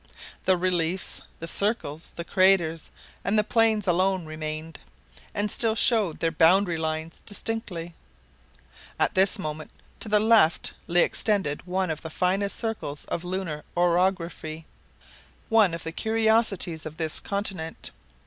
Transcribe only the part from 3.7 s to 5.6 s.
alone remained, and